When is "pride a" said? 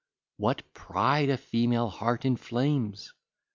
0.73-1.37